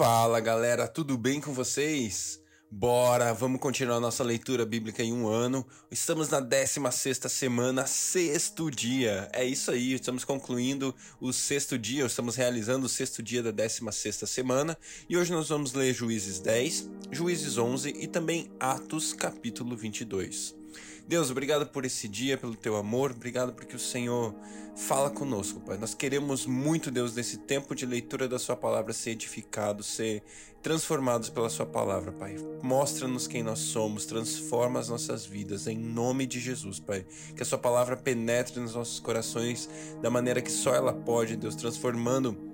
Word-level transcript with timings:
Fala 0.00 0.40
galera, 0.40 0.88
tudo 0.88 1.18
bem 1.18 1.42
com 1.42 1.52
vocês? 1.52 2.40
Bora, 2.70 3.34
vamos 3.34 3.60
continuar 3.60 4.00
nossa 4.00 4.24
leitura 4.24 4.64
bíblica 4.64 5.02
em 5.02 5.12
um 5.12 5.28
ano. 5.28 5.62
Estamos 5.90 6.30
na 6.30 6.40
16 6.40 7.18
semana, 7.28 7.86
sexto 7.86 8.70
dia. 8.70 9.28
É 9.30 9.44
isso 9.44 9.70
aí, 9.70 9.92
estamos 9.92 10.24
concluindo 10.24 10.94
o 11.20 11.34
sexto 11.34 11.76
dia, 11.78 12.06
estamos 12.06 12.34
realizando 12.34 12.86
o 12.86 12.88
sexto 12.88 13.22
dia 13.22 13.42
da 13.42 13.50
16 13.50 14.22
semana. 14.24 14.74
E 15.06 15.18
hoje 15.18 15.32
nós 15.32 15.50
vamos 15.50 15.74
ler 15.74 15.92
Juízes 15.92 16.40
10, 16.40 16.88
Juízes 17.10 17.58
11 17.58 17.90
e 17.90 18.06
também 18.06 18.50
Atos 18.58 19.12
capítulo 19.12 19.76
22. 19.76 20.59
Deus, 21.06 21.30
obrigado 21.30 21.66
por 21.66 21.84
esse 21.84 22.08
dia, 22.08 22.38
pelo 22.38 22.54
teu 22.54 22.76
amor, 22.76 23.10
obrigado 23.10 23.52
porque 23.52 23.76
o 23.76 23.78
Senhor 23.78 24.34
fala 24.76 25.10
conosco, 25.10 25.60
Pai. 25.60 25.76
Nós 25.76 25.94
queremos 25.94 26.46
muito, 26.46 26.90
Deus, 26.90 27.14
nesse 27.14 27.38
tempo 27.38 27.74
de 27.74 27.84
leitura 27.84 28.28
da 28.28 28.38
Sua 28.38 28.56
palavra, 28.56 28.92
ser 28.92 29.10
edificados, 29.10 29.86
ser 29.86 30.22
transformados 30.62 31.28
pela 31.28 31.48
Sua 31.48 31.66
palavra, 31.66 32.12
Pai. 32.12 32.36
Mostra-nos 32.62 33.26
quem 33.26 33.42
nós 33.42 33.58
somos, 33.58 34.06
transforma 34.06 34.78
as 34.78 34.88
nossas 34.88 35.26
vidas, 35.26 35.66
em 35.66 35.76
nome 35.78 36.26
de 36.26 36.40
Jesus, 36.40 36.78
Pai. 36.78 37.04
Que 37.34 37.42
a 37.42 37.46
Sua 37.46 37.58
palavra 37.58 37.96
penetre 37.96 38.60
nos 38.60 38.74
nossos 38.74 39.00
corações 39.00 39.68
da 40.00 40.10
maneira 40.10 40.40
que 40.40 40.50
só 40.50 40.74
ela 40.74 40.92
pode, 40.92 41.36
Deus, 41.36 41.54
transformando 41.54 42.49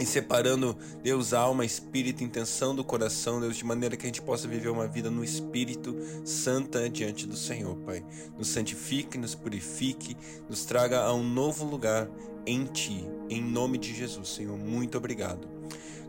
e 0.00 0.06
separando, 0.06 0.74
Deus, 1.02 1.34
alma, 1.34 1.62
espírito, 1.62 2.24
intenção 2.24 2.74
do 2.74 2.82
coração, 2.82 3.38
Deus, 3.38 3.54
de 3.54 3.64
maneira 3.66 3.98
que 3.98 4.06
a 4.06 4.08
gente 4.08 4.22
possa 4.22 4.48
viver 4.48 4.70
uma 4.70 4.88
vida 4.88 5.10
no 5.10 5.22
Espírito 5.22 5.94
Santa 6.24 6.88
diante 6.88 7.26
do 7.26 7.36
Senhor, 7.36 7.76
Pai. 7.76 8.02
Nos 8.38 8.48
santifique, 8.48 9.18
nos 9.18 9.34
purifique, 9.34 10.16
nos 10.48 10.64
traga 10.64 11.02
a 11.02 11.12
um 11.12 11.22
novo 11.22 11.66
lugar 11.66 12.08
em 12.46 12.64
Ti, 12.64 13.06
em 13.28 13.42
nome 13.42 13.76
de 13.76 13.94
Jesus, 13.94 14.30
Senhor. 14.30 14.56
Muito 14.56 14.96
obrigado. 14.96 15.46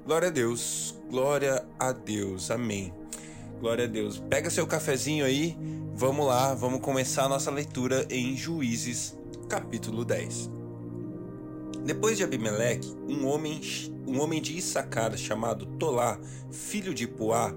Glória 0.06 0.30
a 0.30 0.32
Deus, 0.32 0.96
glória 1.10 1.66
a 1.78 1.92
Deus, 1.92 2.50
amém. 2.50 2.94
Glória 3.60 3.84
a 3.84 3.88
Deus. 3.88 4.20
Pega 4.30 4.50
seu 4.50 4.66
cafezinho 4.66 5.26
aí, 5.26 5.58
vamos 5.94 6.26
lá, 6.26 6.54
vamos 6.54 6.80
começar 6.80 7.26
a 7.26 7.30
nossa 7.30 7.52
leitura 7.52 8.08
em 8.10 8.38
Juízes, 8.38 9.18
capítulo 9.50 10.06
10. 10.06 10.61
Depois 11.86 12.16
de 12.16 12.24
Abimeleque, 12.24 12.96
um 13.08 13.26
homem, 13.28 13.60
um 14.08 14.20
homem 14.22 14.42
de 14.42 14.58
Issacar 14.58 15.18
chamado 15.18 15.66
Tolá, 15.66 16.20
filho 16.52 16.94
de 16.94 17.08
Puá, 17.08 17.54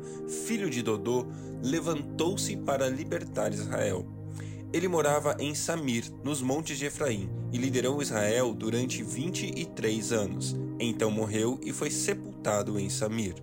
filho 0.46 0.70
de 0.70 0.82
Dodô, 0.82 1.26
levantou-se 1.62 2.56
para 2.56 2.88
libertar 2.88 3.52
Israel. 3.52 4.06
Ele 4.72 4.88
morava 4.88 5.36
em 5.38 5.54
Samir, 5.54 6.10
nos 6.24 6.42
montes 6.42 6.78
de 6.78 6.86
Efraim, 6.86 7.28
e 7.52 7.58
liderou 7.58 8.02
Israel 8.02 8.52
durante 8.52 9.02
23 9.02 10.10
anos. 10.10 10.56
Então 10.80 11.10
morreu 11.10 11.60
e 11.62 11.72
foi 11.72 11.90
sepultado 11.90 12.78
em 12.80 12.90
Samir. 12.90 13.34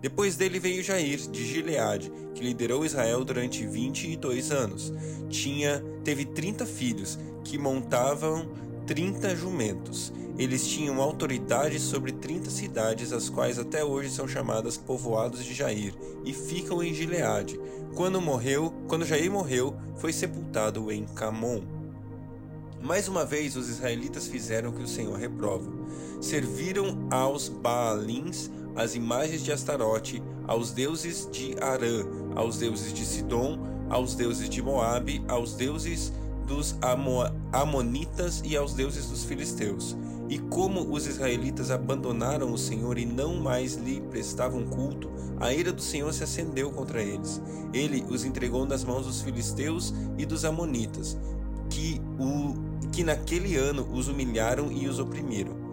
Depois 0.00 0.36
dele 0.36 0.60
veio 0.60 0.84
Jair, 0.84 1.18
de 1.28 1.44
Gileade, 1.44 2.12
que 2.34 2.44
liderou 2.44 2.84
Israel 2.84 3.24
durante 3.24 3.66
22 3.66 4.52
anos. 4.52 4.92
Tinha, 5.28 5.82
teve 6.04 6.24
30 6.24 6.64
filhos, 6.64 7.18
que 7.42 7.58
montavam 7.58 8.48
30 8.86 9.34
jumentos. 9.34 10.12
Eles 10.38 10.66
tinham 10.66 11.00
autoridade 11.00 11.80
sobre 11.80 12.12
30 12.12 12.50
cidades, 12.50 13.12
as 13.12 13.28
quais 13.28 13.58
até 13.58 13.84
hoje 13.84 14.10
são 14.10 14.28
chamadas 14.28 14.76
povoados 14.76 15.44
de 15.44 15.54
Jair, 15.54 15.94
e 16.24 16.32
ficam 16.32 16.82
em 16.82 16.94
Gileade. 16.94 17.58
Quando 17.94 18.20
morreu, 18.20 18.72
quando 18.86 19.06
Jair 19.06 19.30
morreu, 19.30 19.74
foi 19.96 20.12
sepultado 20.12 20.92
em 20.92 21.04
Camon. 21.04 21.62
Mais 22.82 23.08
uma 23.08 23.24
vez 23.24 23.56
os 23.56 23.68
israelitas 23.68 24.28
fizeram 24.28 24.70
o 24.70 24.72
que 24.72 24.82
o 24.82 24.88
Senhor 24.88 25.18
reprova. 25.18 25.72
Serviram 26.20 27.08
aos 27.10 27.48
Baalins, 27.48 28.50
às 28.76 28.94
imagens 28.94 29.42
de 29.42 29.50
Astarote, 29.50 30.22
aos 30.46 30.70
deuses 30.70 31.28
de 31.32 31.56
Arã, 31.60 32.04
aos 32.36 32.58
deuses 32.58 32.92
de 32.92 33.04
Sidom, 33.04 33.58
aos 33.88 34.14
deuses 34.14 34.48
de 34.48 34.62
Moabe, 34.62 35.24
aos 35.26 35.54
deuses 35.54 36.12
dos 36.46 36.76
Amo 36.80 37.24
Amonitas 37.52 38.42
e 38.44 38.56
aos 38.56 38.72
deuses 38.72 39.06
dos 39.06 39.24
filisteus. 39.24 39.96
E 40.28 40.38
como 40.38 40.92
os 40.92 41.06
israelitas 41.06 41.70
abandonaram 41.70 42.52
o 42.52 42.58
Senhor 42.58 42.98
e 42.98 43.06
não 43.06 43.36
mais 43.36 43.74
lhe 43.74 44.00
prestavam 44.00 44.64
culto, 44.64 45.10
a 45.38 45.52
ira 45.52 45.72
do 45.72 45.82
Senhor 45.82 46.12
se 46.12 46.24
acendeu 46.24 46.70
contra 46.70 47.02
eles. 47.02 47.40
Ele 47.72 48.04
os 48.08 48.24
entregou 48.24 48.64
nas 48.66 48.84
mãos 48.84 49.06
dos 49.06 49.22
filisteus 49.22 49.92
e 50.16 50.24
dos 50.24 50.44
amonitas, 50.44 51.16
que, 51.70 52.00
o, 52.18 52.54
que 52.90 53.04
naquele 53.04 53.56
ano 53.56 53.88
os 53.92 54.08
humilharam 54.08 54.72
e 54.72 54.88
os 54.88 54.98
oprimiram. 54.98 55.66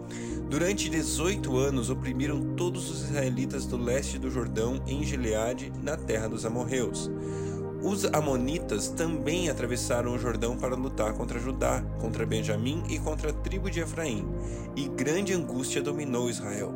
Durante 0.48 0.88
18 0.88 1.56
anos 1.56 1.90
oprimiram 1.90 2.54
todos 2.54 2.90
os 2.90 3.02
israelitas 3.02 3.66
do 3.66 3.76
leste 3.76 4.18
do 4.18 4.30
Jordão 4.30 4.80
em 4.86 5.02
Gileade, 5.02 5.72
na 5.82 5.96
terra 5.96 6.28
dos 6.28 6.44
amorreus. 6.44 7.10
Os 7.84 8.06
amonitas 8.06 8.88
também 8.88 9.50
atravessaram 9.50 10.14
o 10.14 10.18
Jordão 10.18 10.56
para 10.56 10.74
lutar 10.74 11.12
contra 11.12 11.38
Judá, 11.38 11.84
contra 12.00 12.24
Benjamim 12.24 12.82
e 12.88 12.98
contra 12.98 13.28
a 13.28 13.32
tribo 13.34 13.70
de 13.70 13.80
Efraim, 13.80 14.26
e 14.74 14.88
grande 14.88 15.34
angústia 15.34 15.82
dominou 15.82 16.30
Israel. 16.30 16.72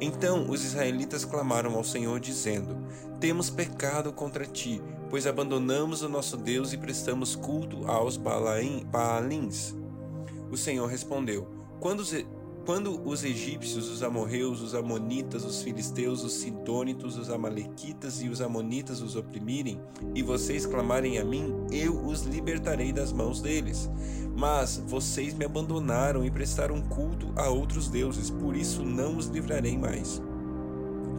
Então 0.00 0.50
os 0.50 0.64
israelitas 0.64 1.24
clamaram 1.24 1.76
ao 1.76 1.84
Senhor, 1.84 2.18
dizendo: 2.18 2.76
Temos 3.20 3.50
pecado 3.50 4.12
contra 4.12 4.44
ti, 4.44 4.82
pois 5.08 5.28
abandonamos 5.28 6.02
o 6.02 6.08
nosso 6.08 6.36
Deus 6.36 6.72
e 6.72 6.76
prestamos 6.76 7.36
culto 7.36 7.88
aos 7.88 8.16
Baalins. 8.16 9.76
O 10.50 10.56
Senhor 10.56 10.86
respondeu: 10.88 11.46
Quando 11.78 12.02
quando 12.64 13.00
os 13.08 13.24
egípcios, 13.24 13.88
os 13.88 14.02
amorreus, 14.02 14.60
os 14.60 14.74
amonitas, 14.74 15.44
os 15.44 15.62
filisteus, 15.62 16.22
os 16.22 16.34
sidônitos, 16.34 17.18
os 17.18 17.28
amalequitas 17.28 18.22
e 18.22 18.28
os 18.28 18.40
amonitas 18.40 19.00
os 19.00 19.16
oprimirem, 19.16 19.80
e 20.14 20.22
vocês 20.22 20.64
clamarem 20.64 21.18
a 21.18 21.24
mim, 21.24 21.52
eu 21.72 21.98
os 22.04 22.22
libertarei 22.22 22.92
das 22.92 23.12
mãos 23.12 23.40
deles. 23.40 23.90
Mas 24.36 24.82
vocês 24.86 25.34
me 25.34 25.44
abandonaram 25.44 26.24
e 26.24 26.30
prestaram 26.30 26.80
culto 26.82 27.32
a 27.36 27.48
outros 27.48 27.88
deuses, 27.88 28.30
por 28.30 28.56
isso 28.56 28.82
não 28.82 29.16
os 29.16 29.26
livrarei 29.26 29.76
mais. 29.76 30.22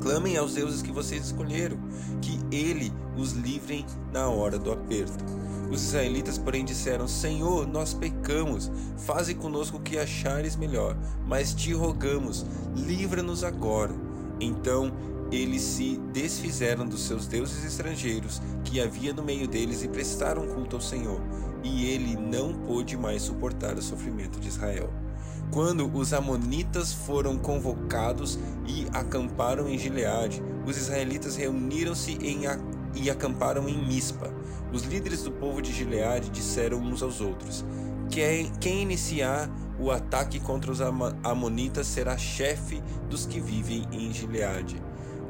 Clamem 0.03 0.35
aos 0.35 0.53
deuses 0.53 0.81
que 0.81 0.91
vocês 0.91 1.27
escolheram, 1.27 1.77
que 2.21 2.37
ele 2.53 2.91
os 3.17 3.31
livrem 3.31 3.85
na 4.11 4.27
hora 4.27 4.59
do 4.59 4.69
aperto. 4.69 5.23
Os 5.71 5.81
israelitas, 5.81 6.37
porém, 6.37 6.65
disseram: 6.65 7.07
Senhor, 7.07 7.65
nós 7.65 7.93
pecamos, 7.93 8.69
faze 8.97 9.33
conosco 9.33 9.77
o 9.77 9.81
que 9.81 9.97
achares 9.97 10.57
melhor, 10.57 10.97
mas 11.25 11.53
te 11.53 11.71
rogamos, 11.71 12.45
livra-nos 12.75 13.45
agora. 13.45 13.93
Então 14.41 14.91
eles 15.31 15.61
se 15.61 15.97
desfizeram 16.11 16.85
dos 16.85 17.07
seus 17.07 17.25
deuses 17.25 17.63
estrangeiros 17.63 18.41
que 18.65 18.81
havia 18.81 19.13
no 19.13 19.23
meio 19.23 19.47
deles 19.47 19.83
e 19.83 19.87
prestaram 19.87 20.45
culto 20.47 20.75
ao 20.75 20.81
Senhor, 20.81 21.21
e 21.63 21.85
ele 21.85 22.17
não 22.17 22.53
pôde 22.53 22.97
mais 22.97 23.21
suportar 23.21 23.77
o 23.77 23.81
sofrimento 23.81 24.37
de 24.37 24.49
Israel. 24.49 24.91
Quando 25.53 25.95
os 25.95 26.13
amonitas 26.13 26.91
foram 26.91 27.37
convocados 27.37 28.39
e 28.65 28.87
acamparam 28.91 29.69
em 29.69 29.77
Gileade, 29.77 30.41
os 30.65 30.75
israelitas 30.75 31.35
reuniram-se 31.35 32.17
e 32.95 33.07
acamparam 33.07 33.69
em 33.69 33.77
Mispa. 33.77 34.33
Os 34.71 34.81
líderes 34.81 35.21
do 35.21 35.31
povo 35.31 35.61
de 35.61 35.71
Gileade 35.71 36.31
disseram 36.31 36.79
uns 36.79 37.03
aos 37.03 37.21
outros: 37.21 37.63
quem 38.59 38.81
iniciar 38.81 39.47
o 39.79 39.91
ataque 39.91 40.39
contra 40.39 40.71
os 40.71 40.81
Amonitas 41.23 41.85
será 41.85 42.17
chefe 42.17 42.81
dos 43.07 43.27
que 43.27 43.39
vivem 43.39 43.85
em 43.91 44.11
Gileade. 44.11 44.81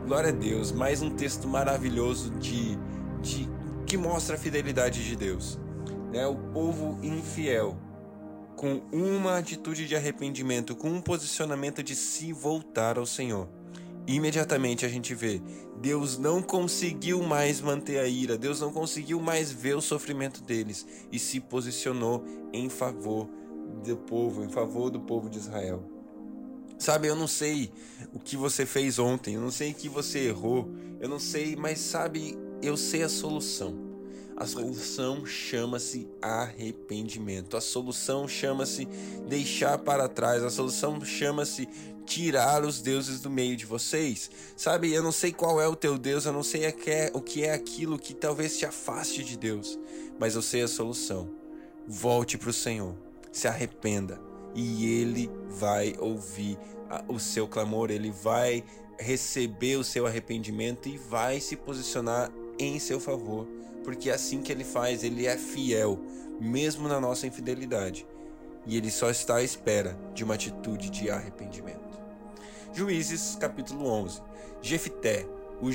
Glória 0.08 0.30
a 0.30 0.34
Deus, 0.34 0.72
mais 0.72 1.02
um 1.02 1.10
texto 1.10 1.50
maravilhoso 1.50 2.30
de, 2.36 2.78
de 3.22 3.50
que 3.86 3.98
mostra 3.98 4.38
a 4.38 4.40
fidelidade 4.40 5.04
de 5.04 5.18
Deus. 5.18 5.60
Né? 6.14 6.26
O 6.26 6.36
povo 6.36 6.98
infiel, 7.04 7.76
com 8.64 8.82
uma 8.94 9.38
atitude 9.38 9.86
de 9.86 9.94
arrependimento, 9.94 10.74
com 10.74 10.88
um 10.88 11.02
posicionamento 11.02 11.84
de 11.84 11.98
se 11.98 12.32
voltar 12.32 12.98
ao 12.98 13.06
Senhor 13.06 13.50
imediatamente 14.08 14.86
a 14.86 14.90
gente 14.90 15.14
vê 15.14 15.42
Deus 15.82 16.18
não 16.18 16.42
conseguiu 16.42 17.22
mais 17.24 17.60
manter 17.60 18.00
a 18.00 18.08
ira, 18.08 18.38
Deus 18.38 18.62
não 18.62 18.72
conseguiu 18.72 19.20
mais 19.20 19.52
ver 19.52 19.76
o 19.76 19.82
sofrimento 19.82 20.42
deles 20.42 20.86
e 21.12 21.20
se 21.20 21.42
posicionou 21.42 22.24
em 22.54 22.70
favor 22.70 23.30
do 23.84 23.98
povo, 23.98 24.46
em 24.46 24.50
favor 24.50 24.90
do 24.90 25.02
povo 25.02 25.30
de 25.30 25.40
Israel. 25.40 25.84
Sabe, 26.78 27.08
eu 27.08 27.16
não 27.16 27.28
sei 27.28 27.70
o 28.14 28.20
que 28.20 28.38
você 28.38 28.66
fez 28.66 28.98
ontem, 28.98 29.36
eu 29.36 29.42
não 29.42 29.52
sei 29.52 29.72
o 29.72 29.76
que 29.76 29.90
você 29.90 30.28
errou, 30.28 30.70
eu 31.02 31.10
não 31.10 31.20
sei, 31.20 31.56
mas 31.56 31.80
sabe, 31.80 32.38
eu 32.62 32.78
sei 32.78 33.04
a 33.04 33.10
solução. 33.10 33.83
A 34.36 34.46
solução 34.46 35.26
chama-se 35.26 36.08
arrependimento. 36.22 37.56
A 37.56 37.62
solução 37.62 38.28
chama-se 38.28 38.86
deixar 39.28 39.78
para 39.78 40.08
trás. 40.08 40.44
A 40.44 40.50
solução 40.50 41.04
chama-se 41.04 41.68
tirar 42.06 42.64
os 42.64 42.82
deuses 42.82 43.22
do 43.22 43.30
meio 43.30 43.56
de 43.56 43.66
vocês. 43.66 44.30
Sabe, 44.56 44.94
eu 44.94 45.02
não 45.02 45.12
sei 45.12 45.32
qual 45.32 45.62
é 45.62 45.68
o 45.68 45.76
teu 45.76 45.98
Deus, 45.98 46.26
eu 46.26 46.34
não 46.34 46.44
sei 46.44 46.68
o 47.14 47.22
que 47.22 47.44
é 47.44 47.54
aquilo 47.54 47.98
que 47.98 48.14
talvez 48.14 48.58
te 48.58 48.66
afaste 48.66 49.24
de 49.24 49.38
Deus, 49.38 49.80
mas 50.20 50.36
eu 50.36 50.42
sei 50.42 50.64
a 50.64 50.68
solução. 50.68 51.30
Volte 51.88 52.38
para 52.38 52.50
o 52.50 52.54
Senhor, 52.54 52.96
se 53.32 53.48
arrependa 53.48 54.20
e 54.54 54.86
Ele 54.86 55.30
vai 55.50 55.96
ouvir 56.00 56.58
o 57.08 57.20
seu 57.20 57.48
clamor, 57.48 57.90
Ele 57.90 58.12
vai 58.12 58.64
receber 59.00 59.78
o 59.78 59.84
seu 59.84 60.06
arrependimento 60.06 60.88
e 60.88 60.98
vai 60.98 61.40
se 61.40 61.56
posicionar 61.56 62.32
em 62.60 62.80
seu 62.80 63.00
favor, 63.00 63.48
porque 63.84 64.10
é 64.10 64.14
assim 64.14 64.42
que 64.42 64.52
ele 64.52 64.64
faz, 64.64 65.04
ele 65.04 65.26
é 65.26 65.38
fiel, 65.38 66.00
mesmo 66.40 66.88
na 66.88 67.00
nossa 67.00 67.28
infidelidade, 67.28 68.08
e 68.66 68.78
ele 68.78 68.90
só 68.90 69.10
está 69.10 69.36
à 69.36 69.44
espera 69.44 69.98
de 70.14 70.24
uma 70.24 70.36
atitude 70.36 70.90
de 70.90 71.10
arrependimento. 71.10 72.02
Juízes 72.74 73.38
capítulo 73.40 73.86
11. 73.86 74.22
Jefté, 74.62 75.28
o 75.62 75.70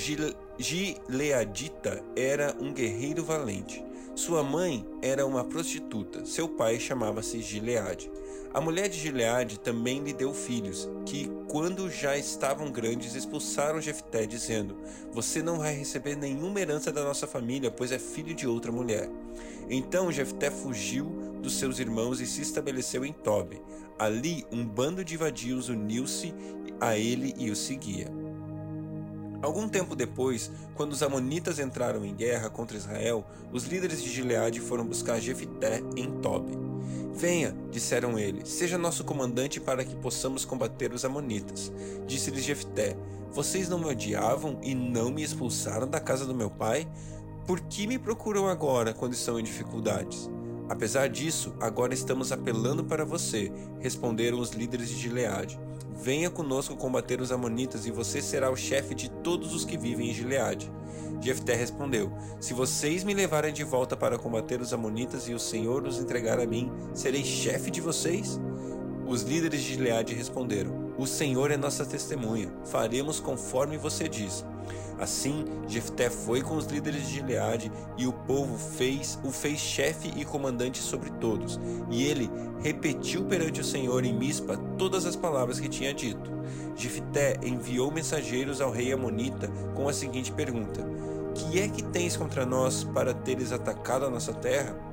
Gileadita, 0.59 2.03
era 2.17 2.57
um 2.59 2.73
guerreiro 2.73 3.23
valente. 3.25 3.85
Sua 4.15 4.43
mãe 4.43 4.85
era 5.01 5.25
uma 5.25 5.45
prostituta, 5.45 6.25
seu 6.27 6.49
pai 6.49 6.81
chamava-se 6.81 7.41
Gileade. 7.41 8.11
A 8.53 8.61
mulher 8.63 8.89
de 8.89 8.99
Gileade 8.99 9.61
também 9.61 10.03
lhe 10.03 10.13
deu 10.13 10.33
filhos, 10.33 10.89
que, 11.05 11.31
quando 11.49 11.91
já 11.91 12.17
estavam 12.17 12.73
grandes, 12.73 13.15
expulsaram 13.15 13.81
Jefté, 13.81 14.27
dizendo: 14.27 14.77
Você 15.13 15.43
não 15.43 15.59
vai 15.59 15.75
receber 15.75 16.17
nenhuma 16.17 16.61
herança 16.61 16.91
da 16.91 17.05
nossa 17.05 17.27
família, 17.27 17.71
pois 17.71 17.93
é 17.93 17.99
filho 17.99 18.35
de 18.35 18.47
outra 18.47 18.73
mulher. 18.73 19.09
Então 19.69 20.11
Jefté 20.11 20.51
fugiu 20.51 21.05
dos 21.43 21.59
seus 21.59 21.79
irmãos 21.79 22.21
e 22.21 22.27
se 22.27 22.41
estabeleceu 22.41 23.05
em 23.05 23.13
Tobi. 23.13 23.61
Ali, 23.99 24.47
um 24.51 24.65
bando 24.65 25.05
de 25.05 25.17
vadios 25.17 25.69
uniu-se 25.69 26.35
a 26.81 26.97
ele 26.97 27.35
e 27.37 27.51
o 27.51 27.57
seguia. 27.57 28.09
Algum 29.43 29.69
tempo 29.69 29.95
depois, 29.95 30.51
quando 30.75 30.93
os 30.93 31.03
amonitas 31.03 31.59
entraram 31.59 32.05
em 32.05 32.15
guerra 32.15 32.51
contra 32.51 32.77
Israel, 32.77 33.25
os 33.53 33.65
líderes 33.65 34.03
de 34.03 34.11
Gileade 34.11 34.59
foram 34.59 34.87
buscar 34.87 35.21
Jefité 35.21 35.81
em 35.97 36.11
Tobi. 36.21 36.68
Venha, 37.19 37.53
disseram 37.73 38.17
ele, 38.17 38.47
seja 38.47 38.79
nosso 38.79 39.03
comandante 39.03 39.59
para 39.59 39.85
que 39.85 39.97
possamos 39.97 40.45
combater 40.45 40.93
os 40.93 41.05
amonitas. 41.05 41.73
Disse-lhes 42.07 42.45
Jefté: 42.45 42.97
Vocês 43.33 43.69
não 43.69 43.77
me 43.77 43.87
odiavam 43.87 44.57
e 44.63 44.73
não 44.73 45.11
me 45.11 45.25
expulsaram 45.25 45.89
da 45.89 45.99
casa 45.99 46.25
do 46.25 46.33
meu 46.33 46.49
pai? 46.49 46.89
Por 47.45 47.59
que 47.59 47.89
me 47.89 47.99
procuram 47.99 48.47
agora 48.47 48.95
quando 48.95 49.15
estão 49.15 49.41
em 49.41 49.43
dificuldades? 49.43 50.31
Apesar 50.69 51.09
disso, 51.09 51.53
agora 51.61 51.93
estamos 51.93 52.31
apelando 52.31 52.85
para 52.85 53.05
você, 53.05 53.51
responderam 53.81 54.39
os 54.39 54.51
líderes 54.51 54.89
de 54.89 54.95
Gileade. 54.95 55.59
Venha 56.01 56.31
conosco 56.31 56.77
combater 56.77 57.21
os 57.21 57.33
amonitas 57.33 57.85
e 57.85 57.91
você 57.91 58.23
será 58.23 58.51
o 58.51 58.57
chefe 58.57 58.95
de 58.95 59.11
todos 59.11 59.53
os 59.53 59.65
que 59.65 59.77
vivem 59.77 60.11
em 60.11 60.15
Gileade. 60.15 60.71
Jefté 61.21 61.55
respondeu: 61.55 62.13
Se 62.41 62.55
vocês 62.55 63.03
me 63.03 63.13
levarem 63.13 63.53
de 63.53 63.65
volta 63.65 63.97
para 63.97 64.17
combater 64.17 64.61
os 64.61 64.73
amonitas 64.73 65.29
e 65.29 65.35
o 65.35 65.41
Senhor 65.41 65.85
os 65.85 65.99
entregar 65.99 66.39
a 66.39 66.47
mim, 66.47 66.71
serei 66.95 67.25
chefe 67.25 67.69
de 67.69 67.81
vocês? 67.81 68.41
Os 69.09 69.23
líderes 69.23 69.61
de 69.61 69.75
Gileade 69.75 70.15
responderam: 70.15 70.88
O 70.99 71.07
Senhor 71.07 71.53
é 71.53 71.57
nossa 71.57 71.87
testemunha, 71.87 72.53
faremos 72.65 73.21
conforme 73.21 73.79
você 73.79 74.09
diz. 74.09 74.45
Assim, 74.99 75.45
Jefté 75.69 76.11
foi 76.11 76.43
com 76.43 76.57
os 76.57 76.67
líderes 76.67 77.07
de 77.07 77.15
Gileade 77.15 77.71
e 77.97 78.05
o 78.05 78.13
povo 78.13 78.59
fez 78.59 79.17
o 79.23 79.31
fez 79.31 79.61
chefe 79.61 80.13
e 80.17 80.25
comandante 80.25 80.79
sobre 80.79 81.11
todos. 81.21 81.59
E 81.89 82.03
ele 82.03 82.29
repetiu 82.61 83.25
perante 83.25 83.61
o 83.61 83.65
Senhor 83.65 84.05
em 84.05 84.13
Mispa 84.13 84.57
todas 84.77 85.07
as 85.07 85.15
palavras 85.15 85.61
que 85.61 85.69
tinha 85.69 85.95
dito. 85.95 86.33
Jefté 86.75 87.39
enviou 87.45 87.93
mensageiros 87.93 88.61
ao 88.61 88.73
rei 88.73 88.93
Amonita 88.93 89.49
com 89.77 89.89
a 89.89 89.93
seguinte 89.93 90.33
pergunta: 90.33 90.85
Que 91.33 91.61
é 91.61 91.69
que 91.69 91.85
tens 91.85 92.17
contra 92.17 92.45
nós 92.45 92.83
para 92.83 93.15
teres 93.15 93.53
atacado 93.53 94.05
a 94.05 94.11
nossa 94.11 94.33
terra? 94.33 94.88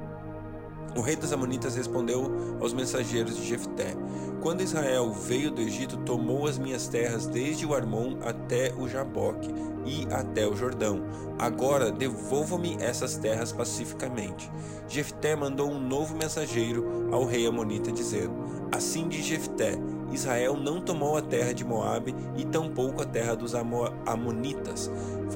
O 0.96 1.02
rei 1.02 1.18
dos 1.18 1.34
Amonitas 1.34 1.76
respondeu 1.76 2.32
aos 2.62 2.74
mensageiros 2.74 3.36
de 3.36 3.46
Jefté: 3.46 3.96
Quando 4.42 4.62
Israel 4.62 5.12
veio 5.12 5.52
do 5.52 5.62
Egito, 5.62 5.98
tomou 5.98 6.48
as 6.48 6.58
minhas 6.58 6.88
terras 6.88 7.28
desde 7.28 7.66
o 7.66 7.76
Armon 7.76 8.18
até 8.22 8.74
o 8.78 8.88
Jaboque 8.88 9.54
e 9.86 10.08
até 10.10 10.48
o 10.48 10.56
Jordão. 10.56 11.04
Agora 11.38 11.92
devolva-me 11.92 12.78
essas 12.80 13.18
terras 13.18 13.52
pacificamente. 13.52 14.50
Jefté 14.88 15.36
mandou 15.36 15.70
um 15.70 15.80
novo 15.80 16.16
mensageiro 16.16 17.10
ao 17.12 17.26
rei 17.26 17.46
Amonita 17.46 17.92
dizendo: 17.92 18.34
Assim 18.72 19.10
diz 19.10 19.26
Jefté: 19.26 19.78
Israel 20.12 20.56
não 20.56 20.80
tomou 20.80 21.18
a 21.18 21.22
terra 21.22 21.54
de 21.54 21.66
Moabe 21.66 22.16
e 22.38 22.46
tampouco 22.46 23.02
a 23.02 23.06
terra 23.06 23.36
dos 23.36 23.54
Amonitas. 23.56 24.92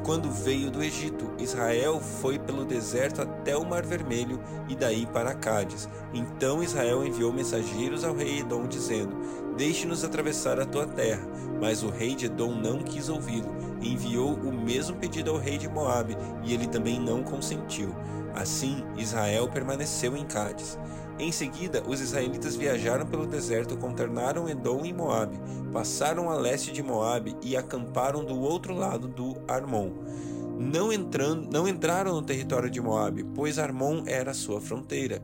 Quando 0.06 0.32
veio 0.32 0.72
do 0.72 0.84
Egito, 0.84 1.32
Israel 1.40 2.00
foi 2.00 2.40
pelo 2.40 2.66
deserto 2.66 3.22
até 3.22 3.56
o 3.58 3.66
Mar 3.66 3.86
Vermelho 3.86 4.40
e 4.68 4.76
daí 4.76 5.06
para 5.06 5.34
Cádiz. 5.34 5.90
Então 6.14 6.64
Israel 6.64 7.06
enviou 7.06 7.34
mensageiros 7.34 8.04
ao 8.04 8.16
rei 8.16 8.40
Edom 8.40 8.68
dizendo: 8.68 9.18
Deixe-nos 9.58 10.04
atravessar 10.04 10.60
a 10.60 10.66
tua 10.66 10.86
terra. 10.86 11.28
Mas 11.60 11.84
o 11.84 11.90
rei 11.90 12.16
de 12.16 12.28
Edom 12.28 12.56
não 12.56 12.80
quis 12.80 13.10
ouvi-lo. 13.10 13.54
Enviou 13.82 14.34
o 14.34 14.54
mesmo 14.54 14.96
pedido 14.96 15.32
ao 15.32 15.38
rei 15.38 15.58
de 15.58 15.68
Moabe 15.68 16.16
e 16.44 16.54
ele 16.54 16.68
também 16.68 17.00
não 17.00 17.24
consentiu. 17.24 17.94
Assim, 18.34 18.84
Israel 18.98 19.50
permaneceu 19.50 20.16
em 20.16 20.26
Cádiz. 20.26 20.80
Em 21.20 21.34
seguida, 21.34 21.84
os 21.86 22.00
israelitas 22.00 22.56
viajaram 22.56 23.06
pelo 23.06 23.28
deserto, 23.28 23.76
contornaram 23.76 24.48
Edom 24.48 24.86
e 24.86 24.94
Moabe, 24.94 25.38
passaram 25.74 26.30
a 26.30 26.36
leste 26.36 26.72
de 26.72 26.82
Moabe 26.82 27.36
e 27.44 27.58
acamparam 27.58 28.24
do 28.24 28.40
outro 28.40 28.74
lado 28.74 29.06
do 29.10 29.36
Armon. 29.46 29.92
Não, 30.58 30.94
entrando, 30.94 31.52
não 31.52 31.68
entraram 31.68 32.14
no 32.14 32.22
território 32.22 32.70
de 32.70 32.80
Moabe, 32.80 33.26
pois 33.36 33.60
Armon 33.60 34.04
era 34.06 34.34
sua 34.34 34.62
fronteira. 34.62 35.22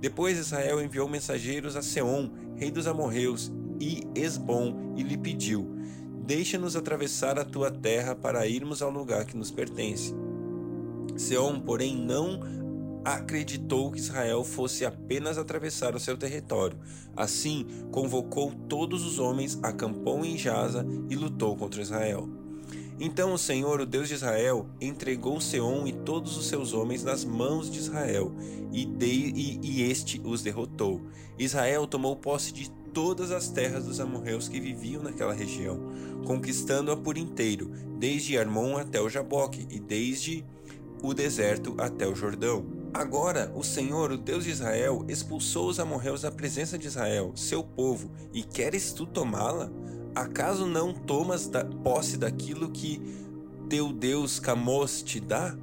Depois 0.00 0.38
Israel 0.38 0.82
enviou 0.82 1.08
mensageiros 1.08 1.76
a 1.76 1.82
Seom, 1.82 2.30
rei 2.56 2.70
dos 2.70 2.86
amorreus, 2.86 3.52
e 3.78 4.02
Esbom, 4.14 4.94
e 4.96 5.02
lhe 5.02 5.18
pediu: 5.18 5.74
Deixa-nos 6.24 6.74
atravessar 6.74 7.38
a 7.38 7.44
tua 7.44 7.70
terra 7.70 8.14
para 8.14 8.46
irmos 8.46 8.80
ao 8.80 8.90
lugar 8.90 9.26
que 9.26 9.36
nos 9.36 9.50
pertence. 9.50 10.14
Seom, 11.16 11.60
porém, 11.60 11.96
não 11.96 12.63
acreditou 13.04 13.90
que 13.92 13.98
Israel 13.98 14.42
fosse 14.42 14.84
apenas 14.84 15.36
atravessar 15.36 15.94
o 15.94 16.00
seu 16.00 16.16
território. 16.16 16.78
Assim, 17.16 17.66
convocou 17.90 18.52
todos 18.68 19.04
os 19.04 19.18
homens, 19.18 19.58
acampou 19.62 20.24
em 20.24 20.38
Jaza 20.38 20.86
e 21.10 21.14
lutou 21.14 21.56
contra 21.56 21.82
Israel. 21.82 22.28
Então 22.98 23.32
o 23.32 23.38
Senhor, 23.38 23.80
o 23.80 23.86
Deus 23.86 24.08
de 24.08 24.14
Israel, 24.14 24.68
entregou 24.80 25.40
Seom 25.40 25.86
e 25.86 25.92
todos 25.92 26.36
os 26.36 26.46
seus 26.46 26.72
homens 26.72 27.02
nas 27.02 27.24
mãos 27.24 27.68
de 27.68 27.78
Israel, 27.78 28.32
e, 28.72 28.84
de, 28.84 29.06
e, 29.06 29.60
e 29.62 29.90
este 29.90 30.20
os 30.24 30.42
derrotou. 30.42 31.00
Israel 31.36 31.86
tomou 31.86 32.14
posse 32.14 32.52
de 32.52 32.70
todas 32.92 33.32
as 33.32 33.48
terras 33.48 33.84
dos 33.84 33.98
amorreus 33.98 34.48
que 34.48 34.60
viviam 34.60 35.02
naquela 35.02 35.34
região, 35.34 35.80
conquistando-a 36.24 36.96
por 36.96 37.18
inteiro, 37.18 37.68
desde 37.98 38.38
Armon 38.38 38.76
até 38.76 39.00
o 39.00 39.10
Jaboque 39.10 39.66
e 39.68 39.80
desde 39.80 40.44
o 41.02 41.12
deserto 41.12 41.74
até 41.76 42.06
o 42.06 42.14
Jordão. 42.14 42.83
Agora 42.94 43.50
o 43.56 43.64
Senhor, 43.64 44.12
o 44.12 44.16
Deus 44.16 44.44
de 44.44 44.50
Israel, 44.50 45.04
expulsou 45.08 45.68
os 45.68 45.80
amorreus 45.80 46.22
da 46.22 46.30
presença 46.30 46.78
de 46.78 46.86
Israel, 46.86 47.32
seu 47.34 47.64
povo, 47.64 48.08
e 48.32 48.44
queres 48.44 48.92
tu 48.92 49.04
tomá-la? 49.04 49.68
Acaso 50.14 50.64
não 50.64 50.94
tomas 50.94 51.48
da 51.48 51.64
posse 51.64 52.16
daquilo 52.16 52.70
que 52.70 53.02
teu 53.68 53.92
Deus 53.92 54.38
Camos 54.38 55.02
te 55.02 55.18
dá? 55.18 55.56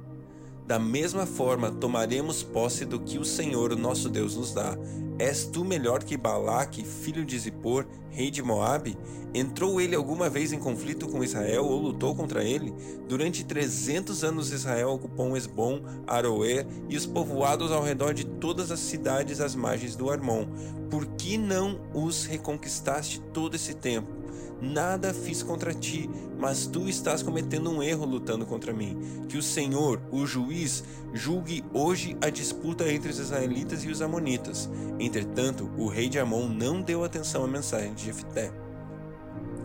Da 0.66 0.78
mesma 0.78 1.24
forma, 1.24 1.70
tomaremos 1.70 2.42
posse 2.42 2.84
do 2.84 3.00
que 3.00 3.18
o 3.18 3.24
Senhor, 3.24 3.72
o 3.72 3.78
nosso 3.78 4.10
Deus, 4.10 4.36
nos 4.36 4.52
dá. 4.52 4.76
És 5.22 5.44
tu 5.44 5.64
melhor 5.64 6.02
que 6.02 6.16
Balaque, 6.16 6.84
filho 6.84 7.24
de 7.24 7.38
Zippor, 7.38 7.86
rei 8.10 8.28
de 8.28 8.42
Moabe? 8.42 8.98
Entrou 9.32 9.80
ele 9.80 9.94
alguma 9.94 10.28
vez 10.28 10.52
em 10.52 10.58
conflito 10.58 11.06
com 11.06 11.22
Israel 11.22 11.64
ou 11.64 11.80
lutou 11.80 12.12
contra 12.12 12.42
ele? 12.42 12.74
Durante 13.06 13.44
trezentos 13.44 14.24
anos 14.24 14.50
Israel 14.50 14.90
ocupou 14.90 15.36
Esbom, 15.36 15.80
Aroer 16.08 16.66
e 16.88 16.96
os 16.96 17.06
povoados 17.06 17.70
ao 17.70 17.84
redor 17.84 18.14
de 18.14 18.26
todas 18.26 18.72
as 18.72 18.80
cidades 18.80 19.40
às 19.40 19.54
margens 19.54 19.94
do 19.94 20.10
Armon. 20.10 20.44
Por 20.90 21.06
que 21.06 21.38
não 21.38 21.80
os 21.94 22.24
reconquistaste 22.24 23.20
todo 23.32 23.54
esse 23.54 23.74
tempo? 23.74 24.21
Nada 24.62 25.12
fiz 25.12 25.42
contra 25.42 25.74
ti, 25.74 26.08
mas 26.38 26.68
tu 26.68 26.88
estás 26.88 27.20
cometendo 27.20 27.68
um 27.68 27.82
erro 27.82 28.06
lutando 28.06 28.46
contra 28.46 28.72
mim. 28.72 28.96
Que 29.28 29.36
o 29.36 29.42
Senhor, 29.42 30.00
o 30.12 30.24
juiz, 30.24 30.84
julgue 31.12 31.64
hoje 31.74 32.16
a 32.22 32.30
disputa 32.30 32.88
entre 32.88 33.10
os 33.10 33.18
israelitas 33.18 33.82
e 33.82 33.88
os 33.88 34.00
amonitas. 34.00 34.70
Entretanto, 35.00 35.68
o 35.76 35.88
rei 35.88 36.08
de 36.08 36.20
Amon 36.20 36.48
não 36.48 36.80
deu 36.80 37.02
atenção 37.02 37.42
à 37.42 37.48
mensagem 37.48 37.92
de 37.92 38.04
Jefté. 38.04 38.52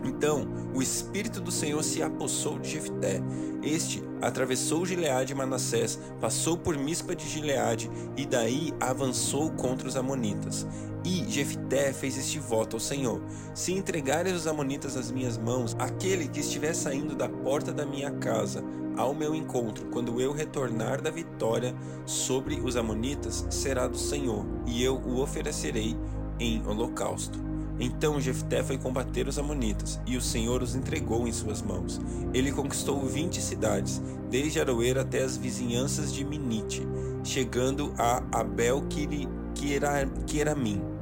Então 0.04 0.48
o 0.74 0.82
Espírito 0.82 1.42
do 1.42 1.52
Senhor 1.52 1.84
se 1.84 2.02
apossou 2.02 2.58
de 2.58 2.72
Jefté. 2.72 3.22
Este 3.62 4.02
atravessou 4.22 4.86
Gileade 4.86 5.34
e 5.34 5.36
Manassés, 5.36 6.00
passou 6.20 6.58
por 6.58 6.78
Mispa 6.78 7.16
de 7.16 7.28
Gileade 7.28 7.90
e 8.16 8.26
daí 8.26 8.74
avançou 8.80 9.52
contra 9.52 9.88
os 9.88 9.96
Amonitas. 9.96 10.66
E 11.08 11.24
Jefté 11.32 11.94
fez 11.94 12.18
este 12.18 12.38
voto 12.38 12.76
ao 12.76 12.82
Senhor: 12.82 13.22
Se 13.54 13.72
entregares 13.72 14.34
os 14.34 14.46
Amonitas 14.46 14.98
às 14.98 15.10
minhas 15.10 15.38
mãos, 15.38 15.74
aquele 15.80 16.28
que 16.28 16.42
estiver 16.42 16.74
saindo 16.74 17.16
da 17.16 17.30
porta 17.30 17.72
da 17.72 17.86
minha 17.86 18.12
casa 18.12 18.62
ao 18.98 19.14
meu 19.14 19.34
encontro, 19.34 19.86
quando 19.86 20.20
eu 20.20 20.34
retornar 20.34 21.02
da 21.02 21.10
vitória 21.10 21.74
sobre 22.06 22.56
os 22.56 22.76
Amonitas, 22.76 23.48
será 23.50 23.88
do 23.88 23.98
Senhor, 23.98 24.46
e 24.66 24.84
eu 24.84 24.98
o 24.98 25.22
oferecerei 25.22 25.96
em 26.42 26.62
holocausto. 26.68 27.40
Então 27.80 28.20
Jefté 28.20 28.62
foi 28.62 28.78
combater 28.78 29.30
os 29.30 29.40
amonitas, 29.40 30.02
e 30.06 30.18
o 30.18 30.22
Senhor 30.22 30.62
os 30.64 30.76
entregou 30.76 31.26
em 31.28 31.32
suas 31.32 31.62
mãos. 31.62 32.02
Ele 32.34 32.52
conquistou 32.52 33.06
vinte 33.06 33.40
cidades, 33.40 34.02
desde 34.30 34.60
Aroer 34.60 34.98
até 34.98 35.24
as 35.24 35.38
vizinhanças 35.38 36.12
de 36.12 36.26
Minite, 36.26 36.86
chegando 37.24 37.94
a 37.98 38.22
Abel-Queramim. 38.32 40.97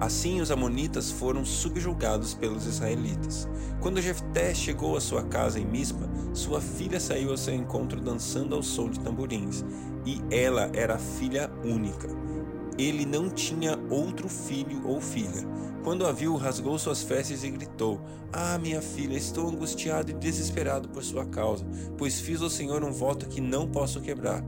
Assim 0.00 0.40
os 0.40 0.50
amonitas 0.50 1.10
foram 1.10 1.44
subjugados 1.44 2.32
pelos 2.32 2.64
israelitas. 2.64 3.46
Quando 3.82 4.00
Jefté 4.00 4.54
chegou 4.54 4.96
à 4.96 5.00
sua 5.00 5.22
casa 5.24 5.60
em 5.60 5.66
Mispa, 5.66 6.08
sua 6.32 6.58
filha 6.58 6.98
saiu 6.98 7.30
ao 7.30 7.36
seu 7.36 7.54
encontro 7.54 8.00
dançando 8.00 8.54
ao 8.54 8.62
som 8.62 8.88
de 8.88 8.98
tamborins, 8.98 9.62
e 10.06 10.22
ela 10.30 10.70
era 10.72 10.96
filha 10.96 11.50
única. 11.62 12.08
Ele 12.78 13.04
não 13.04 13.28
tinha 13.28 13.78
outro 13.90 14.26
filho 14.26 14.80
ou 14.86 15.02
filha. 15.02 15.46
Quando 15.84 16.06
a 16.06 16.12
viu, 16.12 16.34
rasgou 16.34 16.78
suas 16.78 17.02
vestes 17.02 17.44
e 17.44 17.50
gritou: 17.50 18.00
Ah, 18.32 18.58
minha 18.58 18.80
filha, 18.80 19.18
estou 19.18 19.50
angustiado 19.50 20.10
e 20.10 20.14
desesperado 20.14 20.88
por 20.88 21.04
sua 21.04 21.26
causa, 21.26 21.66
pois 21.98 22.18
fiz 22.18 22.40
ao 22.40 22.48
Senhor 22.48 22.82
um 22.82 22.92
voto 22.92 23.28
que 23.28 23.40
não 23.40 23.68
posso 23.68 24.00
quebrar. 24.00 24.42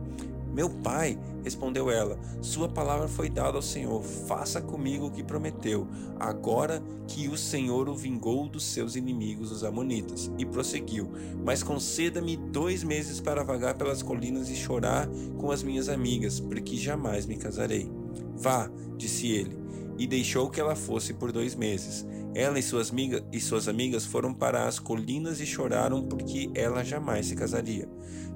Meu 0.52 0.68
pai, 0.68 1.18
respondeu 1.42 1.90
ela, 1.90 2.18
sua 2.42 2.68
palavra 2.68 3.08
foi 3.08 3.30
dada 3.30 3.56
ao 3.56 3.62
Senhor, 3.62 4.02
faça 4.02 4.60
comigo 4.60 5.06
o 5.06 5.10
que 5.10 5.22
prometeu, 5.22 5.88
agora 6.20 6.82
que 7.08 7.26
o 7.28 7.38
Senhor 7.38 7.88
o 7.88 7.94
vingou 7.94 8.46
dos 8.48 8.64
seus 8.64 8.94
inimigos, 8.94 9.50
os 9.50 9.64
Amonitas. 9.64 10.30
E 10.36 10.44
prosseguiu: 10.44 11.10
Mas 11.42 11.62
conceda-me 11.62 12.36
dois 12.36 12.84
meses 12.84 13.20
para 13.20 13.42
vagar 13.42 13.74
pelas 13.74 14.02
colinas 14.02 14.50
e 14.50 14.54
chorar 14.54 15.08
com 15.38 15.50
as 15.50 15.62
minhas 15.62 15.88
amigas, 15.88 16.38
porque 16.38 16.76
jamais 16.76 17.24
me 17.24 17.36
casarei. 17.36 17.90
Vá, 18.36 18.70
disse 18.96 19.28
ele, 19.28 19.56
e 19.98 20.06
deixou 20.06 20.50
que 20.50 20.60
ela 20.60 20.76
fosse 20.76 21.14
por 21.14 21.32
dois 21.32 21.54
meses. 21.54 22.06
Ela 22.34 22.58
e 22.58 22.62
suas, 22.62 22.90
amigas, 22.90 23.22
e 23.30 23.40
suas 23.40 23.68
amigas 23.68 24.06
foram 24.06 24.32
para 24.32 24.66
as 24.66 24.78
colinas 24.78 25.40
e 25.40 25.46
choraram 25.46 26.02
porque 26.02 26.50
ela 26.54 26.82
jamais 26.82 27.26
se 27.26 27.36
casaria. 27.36 27.88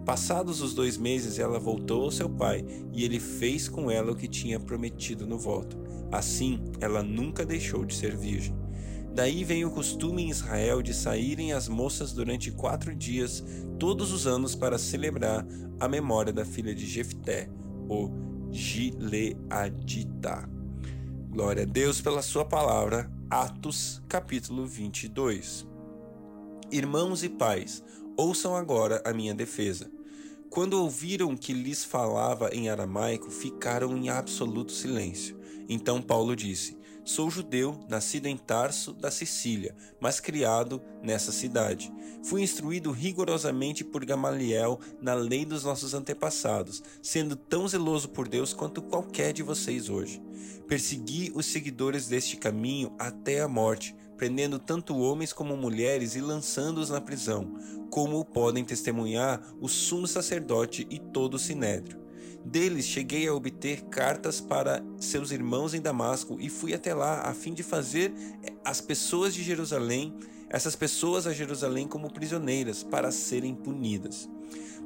Passados 0.05 0.61
os 0.61 0.75
dois 0.75 0.97
meses, 0.99 1.39
ela 1.39 1.59
voltou 1.59 2.05
ao 2.05 2.11
seu 2.11 2.29
pai 2.29 2.65
e 2.93 3.05
ele 3.05 3.19
fez 3.19 3.69
com 3.69 3.91
ela 3.91 4.13
o 4.13 4.17
que 4.17 4.29
tinha 4.29 4.61
prometido 4.61 5.27
no 5.27 5.39
voto. 5.39 5.77
Assim, 6.13 6.63
ela 6.81 7.03
nunca 7.03 7.45
deixou 7.45 7.85
de 7.85 7.95
ser 7.95 8.17
virgem. 8.17 8.55
Daí 9.15 9.45
vem 9.45 9.65
o 9.65 9.71
costume 9.71 10.23
em 10.23 10.31
Israel 10.31 10.83
de 10.83 10.93
saírem 10.93 11.55
as 11.55 11.69
moças 11.69 12.13
durante 12.13 12.53
quatro 12.53 12.95
dias, 12.95 13.43
todos 13.79 14.13
os 14.13 14.27
anos, 14.27 14.55
para 14.55 14.77
celebrar 14.77 15.47
a 15.81 15.89
memória 15.89 16.35
da 16.35 16.45
filha 16.45 16.75
de 16.75 16.87
Jefté, 16.87 17.49
o 17.89 18.11
Gileadita. 18.53 20.49
Glória 21.31 21.63
a 21.63 21.67
Deus 21.67 22.01
pela 22.01 22.21
sua 22.21 22.45
palavra. 22.45 23.16
Atos, 23.29 24.01
capítulo 24.09 24.65
22. 24.65 25.67
Irmãos 26.71 27.25
e 27.25 27.29
pais, 27.29 27.83
ouçam 28.17 28.55
agora 28.55 29.03
a 29.05 29.13
minha 29.13 29.35
defesa. 29.35 29.91
Quando 30.49 30.75
ouviram 30.75 31.37
que 31.37 31.53
lhes 31.53 31.85
falava 31.85 32.51
em 32.55 32.69
aramaico, 32.69 33.29
ficaram 33.29 33.97
em 33.97 34.09
absoluto 34.09 34.71
silêncio. 34.71 35.37
Então 35.69 36.01
Paulo 36.01 36.37
disse: 36.37 36.79
Sou 37.07 37.31
judeu, 37.31 37.79
nascido 37.89 38.27
em 38.27 38.37
Tarso, 38.37 38.93
da 38.93 39.13
Sicília, 39.13 39.77
mas 40.01 40.19
criado 40.19 40.83
nessa 41.01 41.31
cidade. 41.31 41.93
Fui 42.25 42.43
instruído 42.43 42.91
rigorosamente 42.91 43.85
por 43.85 44.05
Gamaliel 44.05 44.81
na 45.01 45.15
lei 45.15 45.45
dos 45.45 45.63
nossos 45.63 45.95
antepassados, 45.95 46.83
sendo 47.01 47.37
tão 47.37 47.69
zeloso 47.69 48.09
por 48.09 48.27
Deus 48.27 48.53
quanto 48.53 48.83
qualquer 48.83 49.33
de 49.33 49.45
vocês 49.45 49.89
hoje. 49.89 50.21
Persegui 50.67 51.31
os 51.33 51.47
seguidores 51.47 52.09
deste 52.09 52.37
caminho 52.37 52.93
até 52.99 53.41
a 53.41 53.47
morte, 53.47 53.95
prendendo 54.17 54.59
tanto 54.59 54.99
homens 54.99 55.33
como 55.33 55.57
mulheres 55.57 56.17
e 56.17 56.21
lançando-os 56.21 56.91
na 56.91 57.01
prisão, 57.01 57.55
como 57.89 58.25
podem 58.25 58.65
testemunhar 58.65 59.41
o 59.61 59.69
sumo 59.69 60.09
sacerdote 60.09 60.85
e 60.91 60.99
todo 60.99 61.35
o 61.35 61.39
sinédrio. 61.39 62.06
Deles 62.47 62.87
cheguei 62.87 63.27
a 63.27 63.35
obter 63.35 63.83
cartas 63.87 64.41
para 64.41 64.81
seus 65.01 65.33
irmãos 65.33 65.75
em 65.75 65.81
Damasco 65.81 66.37
e 66.39 66.49
fui 66.49 66.73
até 66.73 66.95
lá 66.95 67.23
a 67.23 67.35
fim 67.35 67.53
de 67.53 67.65
fazer 67.65 68.15
as 68.65 68.81
pessoas 68.81 69.35
de 69.35 69.43
Jerusalém, 69.43 70.17
essas 70.49 70.77
pessoas 70.77 71.27
a 71.27 71.33
Jerusalém 71.33 71.89
como 71.89 72.13
prisioneiras 72.13 72.85
para 72.85 73.11
serem 73.11 73.53
punidas. 73.53 74.29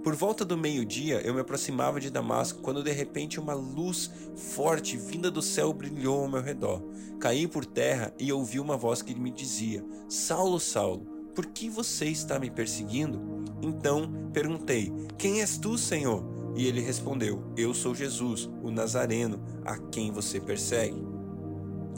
Por 0.03 0.17
volta 0.17 0.43
do 0.43 0.57
meio-dia 0.57 1.21
eu 1.21 1.35
me 1.35 1.41
aproximava 1.41 2.01
de 2.01 2.11
Damasco 2.11 2.63
quando 2.63 2.83
de 2.83 2.93
repente 2.93 3.39
uma 3.39 3.53
luz 3.53 4.11
forte 4.35 4.97
vinda 4.97 5.31
do 5.31 5.43
céu 5.43 5.71
brilhou 5.71 6.23
ao 6.23 6.31
meu 6.31 6.41
redor. 6.41 6.83
Caí 7.21 7.47
por 7.47 7.67
terra 7.67 8.11
e 8.19 8.33
ouvi 8.33 8.59
uma 8.59 8.79
voz 8.79 9.03
que 9.03 9.15
me 9.15 9.31
dizia: 9.31 9.85
Saulo, 10.09 10.59
Saulo, 10.59 11.05
por 11.35 11.45
que 11.45 11.69
você 11.69 12.07
está 12.07 12.39
me 12.39 12.51
perseguindo? 12.51 13.21
Então 13.61 14.31
perguntei: 14.33 14.91
Quem 15.19 15.43
és 15.43 15.59
tu, 15.59 15.77
Senhor? 15.77 16.40
E 16.57 16.67
ele 16.67 16.81
respondeu: 16.81 17.43
Eu 17.57 17.73
sou 17.75 17.95
Jesus, 17.95 18.49
o 18.63 18.71
Nazareno, 18.71 19.41
a 19.65 19.79
quem 19.79 20.11
você 20.11 20.41
persegue. 20.41 21.11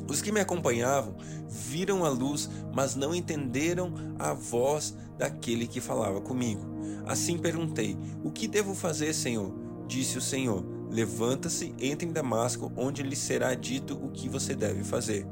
Os 0.09 0.21
que 0.21 0.32
me 0.32 0.40
acompanhavam 0.40 1.14
viram 1.49 2.04
a 2.04 2.09
luz, 2.09 2.50
mas 2.75 2.94
não 2.94 3.14
entenderam 3.14 3.94
a 4.18 4.32
voz 4.32 4.97
daquele 5.16 5.66
que 5.66 5.80
falava 5.80 6.21
comigo. 6.21 6.62
Assim 7.06 7.38
perguntei: 7.38 7.97
O 8.23 8.30
que 8.30 8.49
devo 8.49 8.75
fazer, 8.75 9.12
Senhor? 9.14 9.54
Disse 9.87 10.18
o 10.18 10.23
Senhor: 10.23 10.64
Levanta-se, 10.90 11.75
entre 11.78 12.06
em 12.06 12.12
Damasco, 12.12 12.71
onde 12.76 13.02
lhe 13.02 13.16
será 13.16 13.54
dito 13.54 13.94
o 13.94 14.11
que 14.11 14.28
você 14.28 14.54
deve 14.54 14.85
fazer. 14.85 15.26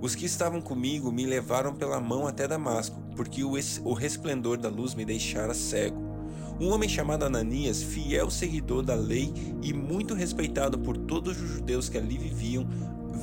Os 0.00 0.14
que 0.14 0.26
estavam 0.26 0.60
comigo 0.60 1.12
me 1.12 1.24
levaram 1.24 1.74
pela 1.74 2.00
mão 2.00 2.26
até 2.26 2.46
Damasco, 2.46 3.00
porque 3.16 3.42
o 3.44 3.92
resplendor 3.92 4.56
da 4.58 4.68
luz 4.68 4.94
me 4.94 5.04
deixara 5.04 5.54
cego. 5.54 6.11
Um 6.60 6.70
homem 6.70 6.88
chamado 6.88 7.24
Ananias, 7.24 7.82
fiel 7.82 8.30
seguidor 8.30 8.82
da 8.82 8.94
lei 8.94 9.32
e 9.62 9.72
muito 9.72 10.14
respeitado 10.14 10.78
por 10.78 10.96
todos 10.96 11.40
os 11.40 11.48
judeus 11.48 11.88
que 11.88 11.98
ali 11.98 12.16
viviam, 12.16 12.66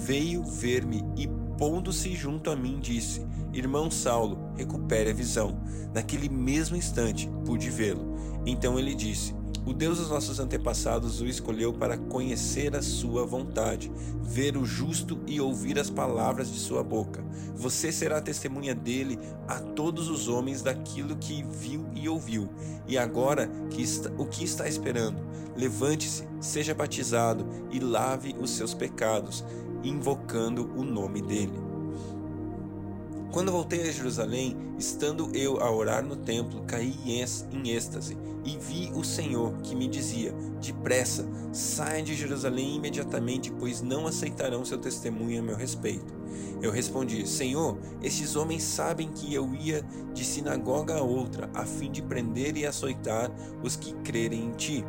veio 0.05 0.43
ver-me 0.43 1.03
e, 1.17 1.27
pondo-se 1.57 2.13
junto 2.15 2.49
a 2.49 2.55
mim, 2.55 2.79
disse: 2.81 3.25
Irmão 3.53 3.89
Saulo, 3.89 4.37
recupere 4.55 5.09
a 5.09 5.13
visão. 5.13 5.61
Naquele 5.93 6.29
mesmo 6.29 6.75
instante 6.75 7.29
pude 7.45 7.69
vê-lo. 7.69 8.15
Então 8.45 8.77
ele 8.77 8.93
disse: 8.93 9.33
o 9.65 9.73
Deus 9.73 9.99
dos 9.99 10.09
nossos 10.09 10.39
antepassados 10.39 11.21
o 11.21 11.25
escolheu 11.25 11.73
para 11.73 11.97
conhecer 11.97 12.75
a 12.75 12.81
sua 12.81 13.25
vontade, 13.25 13.91
ver 14.21 14.57
o 14.57 14.65
justo 14.65 15.19
e 15.27 15.39
ouvir 15.39 15.77
as 15.77 15.89
palavras 15.89 16.51
de 16.51 16.59
sua 16.59 16.83
boca. 16.83 17.23
Você 17.55 17.91
será 17.91 18.21
testemunha 18.21 18.73
dele 18.73 19.19
a 19.47 19.59
todos 19.59 20.09
os 20.09 20.27
homens 20.27 20.61
daquilo 20.61 21.15
que 21.17 21.43
viu 21.43 21.85
e 21.93 22.07
ouviu. 22.07 22.49
E 22.87 22.97
agora, 22.97 23.47
que 23.69 23.81
está, 23.81 24.09
o 24.17 24.25
que 24.25 24.43
está 24.43 24.67
esperando? 24.67 25.21
Levante-se, 25.55 26.27
seja 26.39 26.73
batizado 26.73 27.45
e 27.71 27.79
lave 27.79 28.35
os 28.39 28.51
seus 28.51 28.73
pecados, 28.73 29.43
invocando 29.83 30.71
o 30.75 30.83
nome 30.83 31.21
dele. 31.21 31.68
Quando 33.31 33.51
voltei 33.51 33.87
a 33.87 33.91
Jerusalém, 33.91 34.57
estando 34.79 35.29
eu 35.35 35.61
a 35.61 35.71
orar 35.71 36.03
no 36.03 36.15
templo, 36.15 36.63
caí 36.65 36.95
em 37.05 37.71
êxtase 37.71 38.17
e 38.43 38.57
vi 38.57 38.91
o 38.95 39.03
Senhor 39.03 39.53
que 39.61 39.75
me 39.75 39.87
dizia: 39.87 40.33
Depressa, 40.59 41.27
saia 41.51 42.01
de 42.01 42.15
Jerusalém 42.15 42.77
imediatamente, 42.77 43.51
pois 43.51 43.81
não 43.81 44.07
aceitarão 44.07 44.65
seu 44.65 44.79
testemunho 44.79 45.39
a 45.39 45.43
meu 45.43 45.55
respeito. 45.55 46.11
Eu 46.59 46.71
respondi: 46.71 47.27
Senhor, 47.27 47.77
estes 48.01 48.35
homens 48.35 48.63
sabem 48.63 49.09
que 49.11 49.31
eu 49.31 49.53
ia 49.53 49.83
de 50.11 50.25
sinagoga 50.25 50.95
a 50.95 51.03
outra, 51.03 51.51
a 51.53 51.65
fim 51.65 51.91
de 51.91 52.01
prender 52.01 52.57
e 52.57 52.65
açoitar 52.65 53.31
os 53.63 53.75
que 53.75 53.93
crerem 54.03 54.45
em 54.45 54.51
ti. 54.51 54.83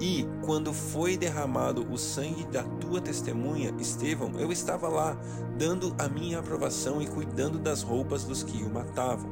E, 0.00 0.26
quando 0.42 0.72
foi 0.72 1.18
derramado 1.18 1.86
o 1.92 1.98
sangue 1.98 2.46
da 2.46 2.62
tua 2.62 3.02
testemunha, 3.02 3.74
Estevão, 3.78 4.32
eu 4.38 4.50
estava 4.50 4.88
lá, 4.88 5.14
dando 5.58 5.94
a 5.98 6.08
minha 6.08 6.38
aprovação 6.38 7.02
e 7.02 7.06
cuidando 7.06 7.58
das 7.58 7.82
roupas 7.82 8.24
dos 8.24 8.42
que 8.42 8.64
o 8.64 8.70
matavam. 8.70 9.30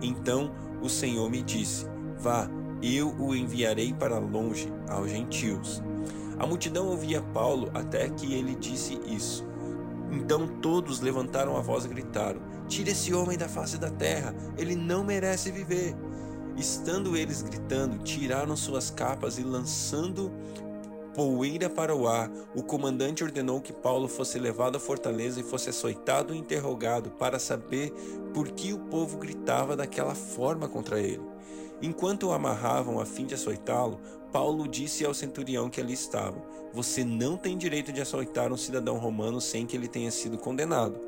Então 0.00 0.52
o 0.80 0.88
Senhor 0.88 1.28
me 1.28 1.42
disse: 1.42 1.86
Vá, 2.16 2.48
eu 2.80 3.12
o 3.18 3.34
enviarei 3.34 3.92
para 3.92 4.18
longe, 4.18 4.72
aos 4.88 5.10
gentios. 5.10 5.82
A 6.38 6.46
multidão 6.46 6.86
ouvia 6.86 7.20
Paulo 7.20 7.70
até 7.74 8.08
que 8.08 8.34
ele 8.34 8.54
disse 8.54 9.00
isso. 9.06 9.44
Então 10.12 10.46
todos 10.60 11.00
levantaram 11.00 11.56
a 11.56 11.60
voz 11.60 11.84
e 11.84 11.88
gritaram: 11.88 12.40
Tire 12.68 12.92
esse 12.92 13.12
homem 13.12 13.36
da 13.36 13.48
face 13.48 13.78
da 13.78 13.90
terra, 13.90 14.32
ele 14.56 14.76
não 14.76 15.02
merece 15.02 15.50
viver. 15.50 15.96
Estando 16.56 17.16
eles 17.16 17.42
gritando, 17.42 17.98
tiraram 18.04 18.56
suas 18.56 18.90
capas 18.90 19.38
e 19.38 19.42
lançando 19.42 20.30
poeira 21.14 21.70
para 21.70 21.94
o 21.94 22.08
ar, 22.08 22.30
o 22.54 22.62
comandante 22.62 23.22
ordenou 23.22 23.60
que 23.60 23.72
Paulo 23.72 24.08
fosse 24.08 24.38
levado 24.38 24.76
à 24.76 24.80
fortaleza 24.80 25.40
e 25.40 25.44
fosse 25.44 25.70
açoitado 25.70 26.34
e 26.34 26.38
interrogado 26.38 27.10
para 27.10 27.38
saber 27.38 27.92
por 28.32 28.48
que 28.48 28.72
o 28.72 28.78
povo 28.78 29.18
gritava 29.18 29.76
daquela 29.76 30.14
forma 30.14 30.68
contra 30.68 31.00
ele. 31.00 31.22
Enquanto 31.80 32.28
o 32.28 32.32
amarravam 32.32 33.00
a 33.00 33.06
fim 33.06 33.26
de 33.26 33.34
açoitá-lo, 33.34 34.00
Paulo 34.32 34.66
disse 34.66 35.04
ao 35.04 35.14
centurião 35.14 35.70
que 35.70 35.80
ali 35.80 35.92
estava: 35.92 36.42
Você 36.72 37.04
não 37.04 37.36
tem 37.36 37.56
direito 37.56 37.92
de 37.92 38.00
açoitar 38.00 38.52
um 38.52 38.56
cidadão 38.56 38.98
romano 38.98 39.40
sem 39.40 39.66
que 39.66 39.76
ele 39.76 39.86
tenha 39.86 40.10
sido 40.10 40.38
condenado. 40.38 40.98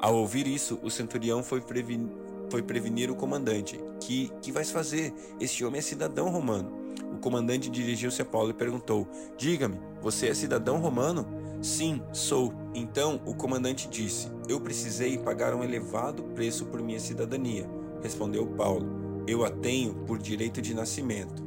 Ao 0.00 0.14
ouvir 0.16 0.46
isso, 0.46 0.78
o 0.82 0.90
centurião 0.90 1.42
foi, 1.42 1.60
previn... 1.60 2.10
foi 2.50 2.62
prevenir 2.62 3.10
o 3.10 3.14
comandante. 3.14 3.80
Que, 4.00 4.30
que 4.40 4.52
vais 4.52 4.70
fazer? 4.70 5.12
Este 5.40 5.64
homem 5.64 5.78
é 5.78 5.82
cidadão 5.82 6.28
romano. 6.28 6.72
O 7.12 7.18
comandante 7.18 7.70
dirigiu-se 7.70 8.22
a 8.22 8.24
Paulo 8.24 8.50
e 8.50 8.54
perguntou: 8.54 9.06
Diga-me, 9.36 9.78
você 10.02 10.28
é 10.28 10.34
cidadão 10.34 10.78
romano? 10.78 11.26
Sim, 11.62 12.02
sou. 12.12 12.52
Então 12.74 13.20
o 13.24 13.34
comandante 13.34 13.88
disse: 13.88 14.28
Eu 14.48 14.60
precisei 14.60 15.16
pagar 15.16 15.54
um 15.54 15.64
elevado 15.64 16.22
preço 16.34 16.66
por 16.66 16.82
minha 16.82 17.00
cidadania. 17.00 17.68
Respondeu 18.02 18.46
Paulo: 18.46 19.24
Eu 19.26 19.44
a 19.44 19.50
tenho 19.50 19.94
por 19.94 20.18
direito 20.18 20.60
de 20.60 20.74
nascimento. 20.74 21.42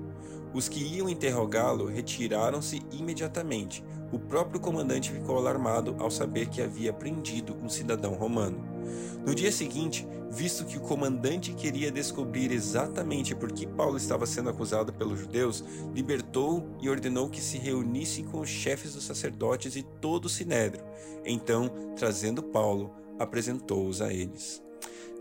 Os 0.54 0.68
que 0.68 0.80
iam 0.80 1.10
interrogá-lo 1.10 1.86
retiraram-se 1.86 2.82
imediatamente. 2.92 3.84
O 4.12 4.18
próprio 4.18 4.60
comandante 4.60 5.12
ficou 5.12 5.38
alarmado 5.38 5.96
ao 6.00 6.10
saber 6.10 6.48
que 6.48 6.62
havia 6.62 6.94
prendido 6.94 7.56
um 7.62 7.70
cidadão 7.70 8.14
romano. 8.14 8.77
No 9.26 9.36
dia 9.36 9.52
seguinte, 9.52 10.08
visto 10.30 10.66
que 10.66 10.78
o 10.78 10.82
comandante 10.82 11.54
queria 11.54 11.92
descobrir 11.92 12.52
exatamente 12.52 13.36
por 13.36 13.52
que 13.52 13.66
Paulo 13.66 13.98
estava 13.98 14.26
sendo 14.26 14.50
acusado 14.50 14.94
pelos 14.94 15.20
judeus, 15.20 15.64
libertou 15.94 16.68
e 16.82 16.90
ordenou 16.90 17.30
que 17.30 17.42
se 17.42 17.58
reunisse 17.58 18.24
com 18.24 18.40
os 18.40 18.50
chefes 18.50 18.94
dos 18.94 19.04
sacerdotes 19.04 19.76
e 19.76 19.84
todo 19.84 20.26
o 20.26 20.30
sinédrio. 20.30 20.84
Então, 21.26 21.70
trazendo 21.96 22.44
Paulo, 22.44 22.94
apresentou-os 23.20 24.02
a 24.02 24.14
eles. 24.14 24.62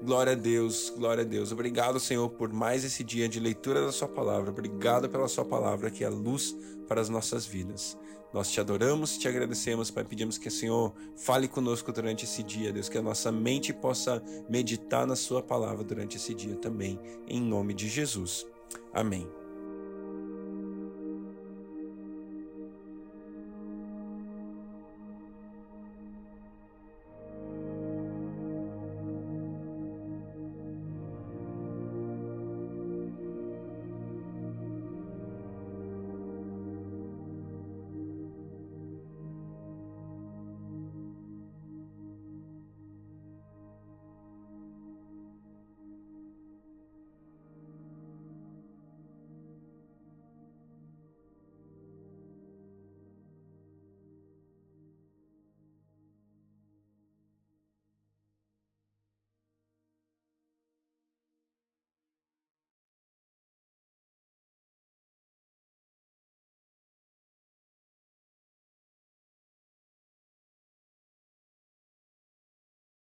Glória 0.03 0.33
a 0.33 0.37
Deus, 0.37 0.93
glória 0.95 1.23
a 1.23 1.27
Deus. 1.27 1.53
Obrigado, 1.53 1.99
Senhor, 1.99 2.29
por 2.29 2.53
mais 2.53 2.85
esse 2.85 3.03
dia 3.03 3.29
de 3.29 3.41
leitura 3.41 3.81
da 3.81 3.91
Sua 3.91 4.07
palavra. 4.07 4.51
Obrigado 4.51 5.09
pela 5.09 5.27
Sua 5.27 5.45
palavra, 5.45 5.91
que 5.91 6.05
é 6.05 6.09
luz 6.09 6.55
para 6.87 7.01
as 7.01 7.09
nossas 7.09 7.47
vidas. 7.47 7.97
Nós 8.37 8.51
te 8.51 8.61
adoramos, 8.61 9.17
te 9.17 9.27
agradecemos, 9.27 9.91
Pai. 9.91 10.05
Pedimos 10.05 10.37
que 10.37 10.49
o 10.49 10.51
Senhor 10.51 10.93
fale 11.17 11.49
conosco 11.49 11.91
durante 11.91 12.27
esse 12.27 12.43
dia, 12.43 12.71
Deus, 12.71 12.87
que 12.87 12.99
a 12.99 13.03
nossa 13.03 13.33
mente 13.33 13.73
possa 13.73 14.23
meditar 14.47 15.07
na 15.07 15.17
Sua 15.17 15.43
palavra 15.43 15.83
durante 15.83 16.19
esse 16.19 16.35
dia 16.35 16.55
também, 16.57 17.01
em 17.27 17.41
nome 17.41 17.73
de 17.73 17.89
Jesus. 17.89 18.47
Amém. 18.93 19.27